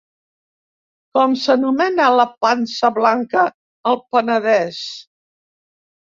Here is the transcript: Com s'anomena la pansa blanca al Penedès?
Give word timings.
Com 1.17 1.33
s'anomena 1.41 2.07
la 2.19 2.25
pansa 2.45 2.89
blanca 2.95 3.43
al 3.91 3.99
Penedès? 4.15 4.79